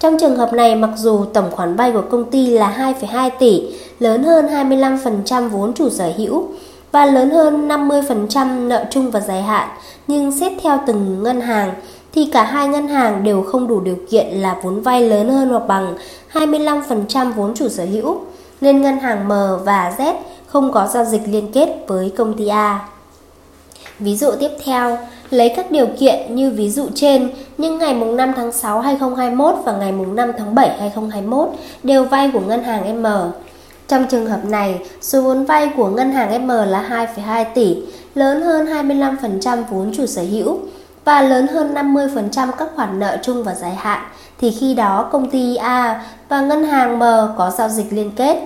Trong 0.00 0.16
trường 0.20 0.36
hợp 0.36 0.52
này, 0.52 0.74
mặc 0.74 0.90
dù 0.96 1.24
tổng 1.24 1.50
khoản 1.50 1.76
vay 1.76 1.92
của 1.92 2.02
công 2.10 2.24
ty 2.24 2.46
là 2.46 2.94
2,2 3.00 3.30
tỷ, 3.38 3.62
lớn 3.98 4.22
hơn 4.22 4.46
25% 4.46 5.48
vốn 5.48 5.72
chủ 5.72 5.90
sở 5.90 6.12
hữu 6.16 6.48
và 6.92 7.06
lớn 7.06 7.30
hơn 7.30 7.68
50% 7.68 8.68
nợ 8.68 8.84
chung 8.90 9.10
và 9.10 9.20
dài 9.20 9.42
hạn, 9.42 9.68
nhưng 10.06 10.32
xét 10.32 10.52
theo 10.62 10.78
từng 10.86 11.22
ngân 11.22 11.40
hàng 11.40 11.72
thì 12.12 12.28
cả 12.32 12.44
hai 12.44 12.68
ngân 12.68 12.88
hàng 12.88 13.24
đều 13.24 13.42
không 13.42 13.68
đủ 13.68 13.80
điều 13.80 13.96
kiện 14.10 14.26
là 14.26 14.56
vốn 14.62 14.80
vay 14.80 15.08
lớn 15.08 15.28
hơn 15.28 15.48
hoặc 15.48 15.66
bằng 15.68 15.94
25% 16.32 17.32
vốn 17.32 17.54
chủ 17.54 17.68
sở 17.68 17.84
hữu, 17.84 18.20
nên 18.60 18.82
ngân 18.82 18.98
hàng 18.98 19.28
M 19.28 19.32
và 19.64 19.94
Z 19.98 20.14
không 20.46 20.72
có 20.72 20.86
giao 20.86 21.04
dịch 21.04 21.22
liên 21.26 21.52
kết 21.52 21.84
với 21.86 22.12
công 22.16 22.34
ty 22.34 22.46
A. 22.46 22.88
Ví 23.98 24.16
dụ 24.16 24.30
tiếp 24.40 24.50
theo, 24.64 24.98
lấy 25.30 25.48
các 25.56 25.70
điều 25.70 25.86
kiện 25.98 26.34
như 26.34 26.50
ví 26.50 26.70
dụ 26.70 26.86
trên, 26.94 27.30
nhưng 27.58 27.78
ngày 27.78 27.94
5 27.94 28.32
tháng 28.36 28.52
6 28.52 28.80
2021 28.80 29.54
và 29.64 29.72
ngày 29.72 29.92
5 29.92 30.32
tháng 30.38 30.54
7 30.54 30.68
2021 30.68 31.48
đều 31.82 32.04
vay 32.04 32.30
của 32.32 32.40
ngân 32.40 32.62
hàng 32.62 33.02
M. 33.02 33.06
Trong 33.88 34.06
trường 34.10 34.26
hợp 34.26 34.44
này, 34.44 34.78
số 35.00 35.22
vốn 35.22 35.44
vay 35.44 35.70
của 35.76 35.86
ngân 35.86 36.12
hàng 36.12 36.46
M 36.46 36.48
là 36.48 37.06
2,2 37.16 37.44
tỷ, 37.54 37.76
lớn 38.14 38.42
hơn 38.42 38.66
25% 38.66 39.62
vốn 39.70 39.92
chủ 39.96 40.06
sở 40.06 40.22
hữu 40.22 40.58
và 41.04 41.22
lớn 41.22 41.46
hơn 41.46 41.74
50% 41.74 42.52
các 42.58 42.68
khoản 42.74 42.98
nợ 42.98 43.18
chung 43.22 43.44
và 43.44 43.54
dài 43.54 43.74
hạn, 43.74 44.02
thì 44.40 44.50
khi 44.50 44.74
đó 44.74 45.08
công 45.12 45.30
ty 45.30 45.56
A 45.56 46.04
và 46.28 46.40
ngân 46.40 46.64
hàng 46.64 46.98
M 46.98 47.02
có 47.38 47.52
giao 47.58 47.68
dịch 47.68 47.92
liên 47.92 48.10
kết. 48.16 48.38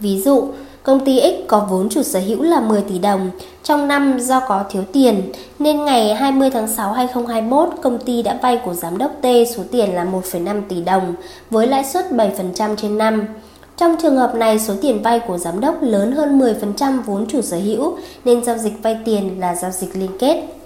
Ví 0.00 0.20
dụ, 0.20 0.48
Công 0.88 1.04
ty 1.04 1.20
X 1.20 1.48
có 1.48 1.66
vốn 1.70 1.88
chủ 1.88 2.02
sở 2.02 2.20
hữu 2.20 2.42
là 2.42 2.60
10 2.60 2.82
tỷ 2.82 2.98
đồng. 2.98 3.30
Trong 3.62 3.88
năm 3.88 4.18
do 4.20 4.40
có 4.40 4.64
thiếu 4.70 4.82
tiền 4.92 5.32
nên 5.58 5.84
ngày 5.84 6.14
20 6.14 6.50
tháng 6.50 6.68
6 6.68 6.92
2021 6.92 7.68
công 7.82 7.98
ty 7.98 8.22
đã 8.22 8.38
vay 8.42 8.60
của 8.64 8.74
giám 8.74 8.98
đốc 8.98 9.12
T 9.22 9.26
số 9.56 9.62
tiền 9.70 9.94
là 9.94 10.04
1,5 10.04 10.62
tỷ 10.68 10.82
đồng 10.82 11.14
với 11.50 11.66
lãi 11.66 11.84
suất 11.84 12.10
7% 12.10 12.76
trên 12.76 12.98
năm. 12.98 13.26
Trong 13.76 13.96
trường 14.02 14.16
hợp 14.16 14.34
này, 14.34 14.58
số 14.58 14.74
tiền 14.82 15.02
vay 15.02 15.20
của 15.20 15.38
giám 15.38 15.60
đốc 15.60 15.82
lớn 15.82 16.12
hơn 16.12 16.38
10% 16.38 17.02
vốn 17.02 17.26
chủ 17.26 17.42
sở 17.42 17.56
hữu 17.56 17.96
nên 18.24 18.44
giao 18.44 18.58
dịch 18.58 18.82
vay 18.82 18.98
tiền 19.04 19.40
là 19.40 19.54
giao 19.54 19.70
dịch 19.70 19.96
liên 19.96 20.10
kết. 20.18 20.57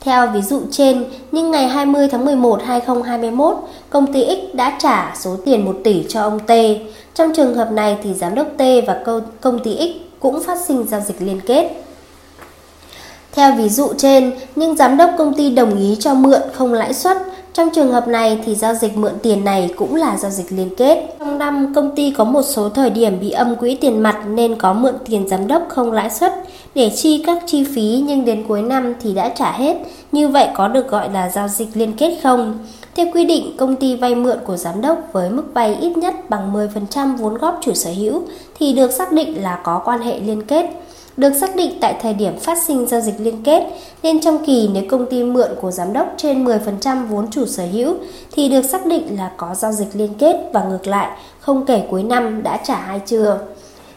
Theo 0.00 0.26
ví 0.26 0.42
dụ 0.42 0.60
trên, 0.70 1.04
nhưng 1.32 1.50
ngày 1.50 1.68
20 1.68 2.08
tháng 2.08 2.24
11 2.24 2.62
2021, 2.64 3.56
công 3.90 4.12
ty 4.12 4.24
X 4.24 4.56
đã 4.56 4.78
trả 4.80 5.14
số 5.20 5.36
tiền 5.44 5.64
1 5.64 5.76
tỷ 5.84 6.04
cho 6.08 6.22
ông 6.22 6.38
T. 6.38 6.52
Trong 7.14 7.32
trường 7.34 7.54
hợp 7.54 7.72
này 7.72 7.96
thì 8.02 8.14
giám 8.14 8.34
đốc 8.34 8.46
T 8.56 8.62
và 8.86 9.02
công 9.40 9.58
ty 9.58 9.76
X 9.76 10.20
cũng 10.20 10.42
phát 10.42 10.58
sinh 10.66 10.86
giao 10.88 11.00
dịch 11.00 11.16
liên 11.22 11.40
kết. 11.46 11.70
Theo 13.32 13.52
ví 13.52 13.68
dụ 13.68 13.88
trên, 13.98 14.32
nhưng 14.56 14.76
giám 14.76 14.96
đốc 14.96 15.10
công 15.18 15.34
ty 15.34 15.50
đồng 15.50 15.78
ý 15.78 15.96
cho 16.00 16.14
mượn 16.14 16.40
không 16.52 16.72
lãi 16.72 16.94
suất. 16.94 17.16
Trong 17.52 17.68
trường 17.74 17.92
hợp 17.92 18.08
này 18.08 18.38
thì 18.44 18.54
giao 18.54 18.74
dịch 18.74 18.96
mượn 18.96 19.12
tiền 19.22 19.44
này 19.44 19.70
cũng 19.76 19.94
là 19.94 20.16
giao 20.16 20.30
dịch 20.30 20.52
liên 20.52 20.74
kết. 20.76 21.06
Trong 21.18 21.38
năm, 21.38 21.72
công 21.74 21.96
ty 21.96 22.10
có 22.10 22.24
một 22.24 22.42
số 22.42 22.68
thời 22.68 22.90
điểm 22.90 23.20
bị 23.20 23.30
âm 23.30 23.56
quỹ 23.56 23.74
tiền 23.74 24.02
mặt 24.02 24.18
nên 24.28 24.56
có 24.56 24.72
mượn 24.72 24.94
tiền 25.06 25.28
giám 25.28 25.46
đốc 25.46 25.62
không 25.68 25.92
lãi 25.92 26.10
suất 26.10 26.32
để 26.74 26.90
chi 26.96 27.22
các 27.26 27.38
chi 27.46 27.64
phí 27.74 28.04
nhưng 28.06 28.24
đến 28.24 28.44
cuối 28.48 28.62
năm 28.62 28.94
thì 29.00 29.14
đã 29.14 29.28
trả 29.28 29.52
hết. 29.52 29.76
Như 30.12 30.28
vậy 30.28 30.48
có 30.54 30.68
được 30.68 30.88
gọi 30.88 31.10
là 31.12 31.30
giao 31.30 31.48
dịch 31.48 31.68
liên 31.74 31.92
kết 31.92 32.18
không? 32.22 32.58
Theo 32.96 33.06
quy 33.14 33.24
định, 33.24 33.56
công 33.56 33.76
ty 33.76 33.96
vay 33.96 34.14
mượn 34.14 34.38
của 34.46 34.56
giám 34.56 34.80
đốc 34.80 34.98
với 35.12 35.30
mức 35.30 35.44
vay 35.54 35.74
ít 35.80 35.96
nhất 35.96 36.30
bằng 36.30 36.52
10% 36.94 37.16
vốn 37.16 37.34
góp 37.34 37.58
chủ 37.62 37.74
sở 37.74 37.90
hữu 37.90 38.22
thì 38.58 38.72
được 38.72 38.90
xác 38.90 39.12
định 39.12 39.42
là 39.42 39.60
có 39.64 39.82
quan 39.84 40.00
hệ 40.00 40.20
liên 40.20 40.42
kết 40.42 40.70
được 41.18 41.34
xác 41.34 41.56
định 41.56 41.78
tại 41.80 41.96
thời 42.02 42.14
điểm 42.14 42.38
phát 42.38 42.58
sinh 42.62 42.86
giao 42.86 43.00
dịch 43.00 43.14
liên 43.18 43.42
kết, 43.42 43.62
nên 44.02 44.20
trong 44.20 44.44
kỳ 44.44 44.68
nếu 44.72 44.82
công 44.88 45.06
ty 45.06 45.24
mượn 45.24 45.48
của 45.60 45.70
giám 45.70 45.92
đốc 45.92 46.14
trên 46.16 46.44
10% 46.44 47.06
vốn 47.06 47.30
chủ 47.30 47.46
sở 47.46 47.64
hữu 47.72 47.94
thì 48.32 48.48
được 48.48 48.64
xác 48.64 48.86
định 48.86 49.16
là 49.16 49.30
có 49.36 49.54
giao 49.54 49.72
dịch 49.72 49.88
liên 49.92 50.14
kết 50.18 50.36
và 50.52 50.64
ngược 50.64 50.86
lại, 50.86 51.18
không 51.40 51.66
kể 51.66 51.82
cuối 51.90 52.02
năm 52.02 52.42
đã 52.42 52.56
trả 52.64 52.76
hay 52.76 53.00
chưa. 53.06 53.38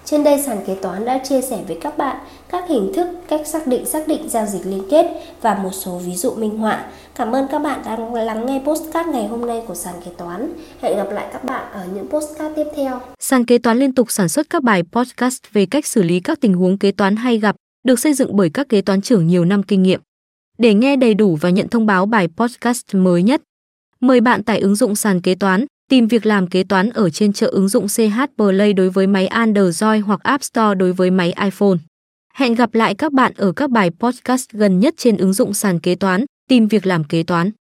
Trên 0.05 0.23
đây 0.23 0.41
sàn 0.41 0.57
kế 0.67 0.75
toán 0.75 1.05
đã 1.05 1.17
chia 1.17 1.41
sẻ 1.41 1.57
với 1.67 1.77
các 1.81 1.97
bạn 1.97 2.17
các 2.51 2.63
hình 2.69 2.91
thức, 2.93 3.07
cách 3.27 3.41
xác 3.47 3.67
định 3.67 3.85
xác 3.85 4.07
định 4.07 4.29
giao 4.29 4.45
dịch 4.45 4.65
liên 4.65 4.83
kết 4.89 5.05
và 5.41 5.55
một 5.55 5.71
số 5.71 6.01
ví 6.05 6.15
dụ 6.15 6.35
minh 6.35 6.57
họa. 6.57 6.85
Cảm 7.15 7.31
ơn 7.31 7.47
các 7.51 7.59
bạn 7.59 7.81
đã 7.85 7.97
lắng 8.23 8.45
nghe 8.45 8.61
postcard 8.65 9.09
ngày 9.09 9.27
hôm 9.27 9.45
nay 9.45 9.61
của 9.67 9.75
sàn 9.75 9.95
kế 10.05 10.11
toán. 10.17 10.53
Hẹn 10.81 10.97
gặp 10.97 11.07
lại 11.11 11.27
các 11.33 11.43
bạn 11.43 11.71
ở 11.73 11.85
những 11.95 12.07
postcard 12.09 12.55
tiếp 12.55 12.67
theo. 12.75 12.99
Sàn 13.19 13.45
kế 13.45 13.57
toán 13.57 13.77
liên 13.77 13.95
tục 13.95 14.11
sản 14.11 14.29
xuất 14.29 14.49
các 14.49 14.63
bài 14.63 14.83
podcast 14.91 15.41
về 15.53 15.65
cách 15.65 15.85
xử 15.85 16.03
lý 16.03 16.19
các 16.19 16.41
tình 16.41 16.53
huống 16.53 16.77
kế 16.77 16.91
toán 16.91 17.15
hay 17.15 17.37
gặp, 17.37 17.55
được 17.83 17.99
xây 17.99 18.13
dựng 18.13 18.35
bởi 18.35 18.49
các 18.49 18.69
kế 18.69 18.81
toán 18.81 19.01
trưởng 19.01 19.27
nhiều 19.27 19.45
năm 19.45 19.63
kinh 19.63 19.83
nghiệm. 19.83 20.01
Để 20.57 20.73
nghe 20.73 20.95
đầy 20.95 21.13
đủ 21.13 21.37
và 21.41 21.49
nhận 21.49 21.67
thông 21.67 21.85
báo 21.85 22.05
bài 22.05 22.27
podcast 22.37 22.85
mới 22.95 23.23
nhất, 23.23 23.41
mời 23.99 24.21
bạn 24.21 24.43
tải 24.43 24.59
ứng 24.59 24.75
dụng 24.75 24.95
sàn 24.95 25.21
kế 25.21 25.35
toán 25.35 25.65
Tìm 25.91 26.07
việc 26.07 26.25
làm 26.25 26.47
kế 26.47 26.63
toán 26.63 26.89
ở 26.89 27.09
trên 27.09 27.33
chợ 27.33 27.47
ứng 27.47 27.67
dụng 27.67 27.87
CH 27.87 28.19
Play 28.37 28.73
đối 28.73 28.89
với 28.89 29.07
máy 29.07 29.27
Android 29.27 29.83
hoặc 30.05 30.23
App 30.23 30.43
Store 30.43 30.75
đối 30.75 30.93
với 30.93 31.11
máy 31.11 31.33
iPhone. 31.43 31.77
Hẹn 32.33 32.55
gặp 32.55 32.73
lại 32.73 32.95
các 32.95 33.13
bạn 33.13 33.31
ở 33.35 33.51
các 33.51 33.69
bài 33.69 33.89
podcast 33.99 34.49
gần 34.51 34.79
nhất 34.79 34.93
trên 34.97 35.17
ứng 35.17 35.33
dụng 35.33 35.53
sàn 35.53 35.79
kế 35.79 35.95
toán, 35.95 36.25
tìm 36.49 36.67
việc 36.67 36.85
làm 36.85 37.03
kế 37.03 37.23
toán. 37.23 37.51